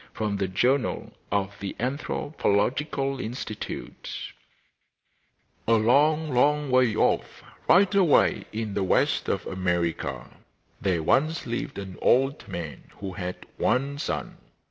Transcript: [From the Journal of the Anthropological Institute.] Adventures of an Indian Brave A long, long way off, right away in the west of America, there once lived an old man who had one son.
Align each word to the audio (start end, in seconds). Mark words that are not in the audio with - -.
[From 0.13 0.37
the 0.37 0.47
Journal 0.47 1.13
of 1.31 1.55
the 1.59 1.75
Anthropological 1.79 3.19
Institute.] 3.19 3.93
Adventures 5.67 5.67
of 5.67 5.75
an 5.75 5.75
Indian 5.75 5.83
Brave 5.83 5.85
A 5.85 5.87
long, 5.87 6.31
long 6.33 6.71
way 6.71 6.95
off, 6.95 7.43
right 7.69 7.93
away 7.93 8.45
in 8.51 8.73
the 8.73 8.83
west 8.83 9.29
of 9.29 9.45
America, 9.45 10.27
there 10.81 11.03
once 11.03 11.45
lived 11.45 11.77
an 11.77 11.99
old 12.01 12.47
man 12.47 12.85
who 12.97 13.11
had 13.13 13.45
one 13.57 13.99
son. 13.99 14.37